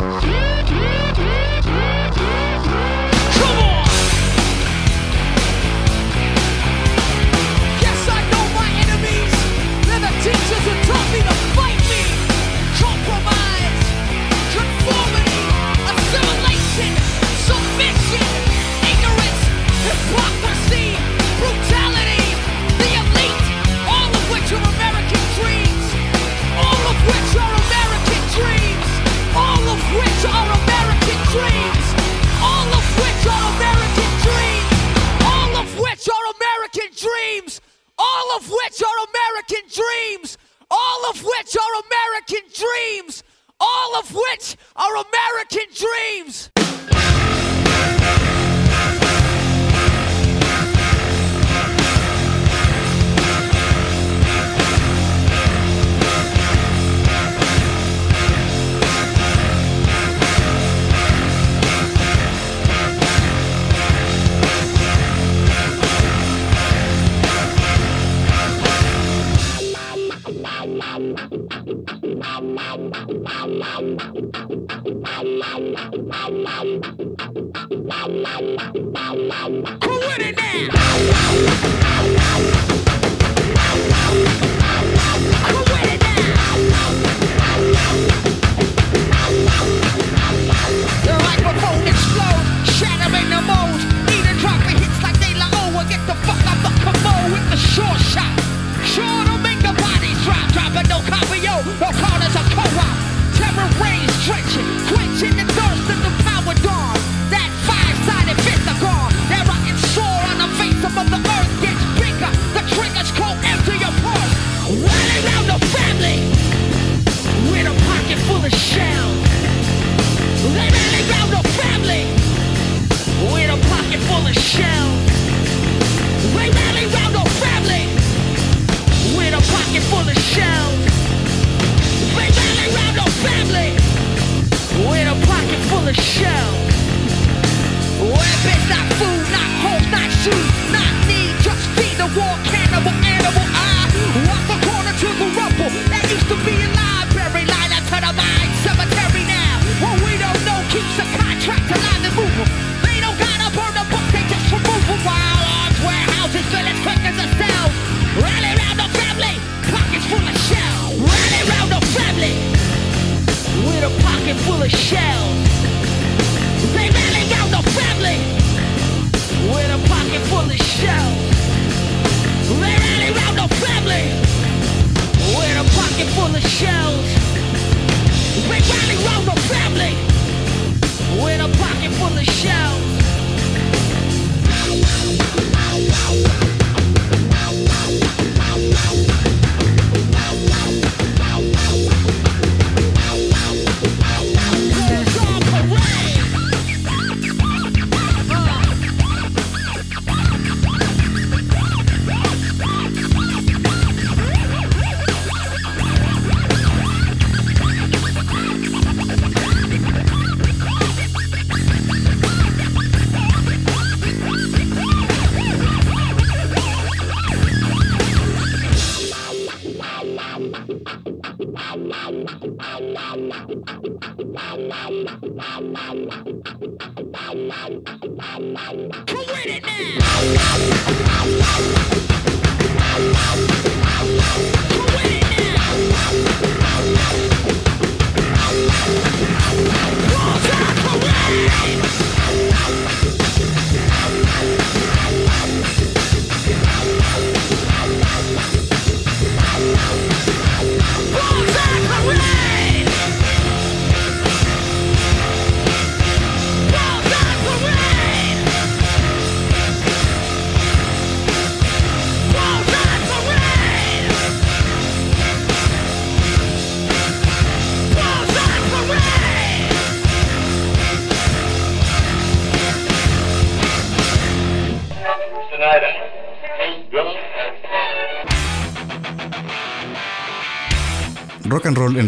stretching. 104.42 104.75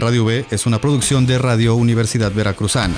Radio 0.07 0.23
B 0.23 0.45
es 0.51 0.65
una 0.65 0.79
producción 0.79 1.27
de 1.27 1.37
Radio 1.37 1.75
Universidad 1.75 2.31
Veracruzana. 2.31 2.95